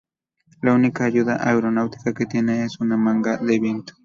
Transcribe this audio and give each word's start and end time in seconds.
La 0.63 0.73
única 0.73 1.03
ayuda 1.05 1.37
aeronáutica 1.47 2.11
que 2.11 2.25
tiene 2.25 2.63
es 2.63 2.79
una 2.79 2.97
manga 2.97 3.37
de 3.37 3.59
viento. 3.59 3.93